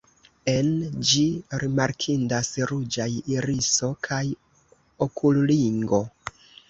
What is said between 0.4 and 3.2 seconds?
En ĝi rimarkindas ruĝaj